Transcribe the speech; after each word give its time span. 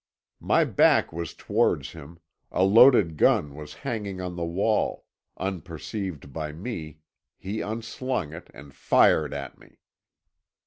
"My 0.39 0.63
back 0.65 1.13
was 1.13 1.35
towards 1.35 1.91
him; 1.91 2.17
a 2.51 2.63
loaded 2.63 3.17
gun 3.17 3.53
was 3.53 3.75
hanging 3.85 4.19
on 4.19 4.35
the 4.35 4.43
wall; 4.43 5.05
unperceived 5.37 6.33
by 6.33 6.51
me 6.51 6.97
he 7.37 7.61
unslung 7.61 8.33
it, 8.33 8.49
and 8.51 8.73
fired 8.73 9.31
at 9.31 9.59
me. 9.59 9.77